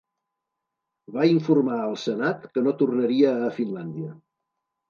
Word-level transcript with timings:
Va 1.17 1.25
informar 1.33 1.77
al 1.83 1.93
Senat 2.05 2.49
que 2.57 2.65
no 2.69 2.73
tornaria 2.83 3.35
a 3.51 3.55
Finlàndia. 3.59 4.19